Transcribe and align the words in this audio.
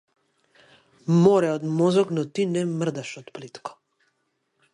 Море 1.25 1.49
од 1.57 1.67
мозок 1.81 2.07
но 2.19 2.23
ти 2.33 2.41
не 2.57 2.65
мрдаш 2.79 3.17
од 3.23 3.27
плитко. 3.37 3.79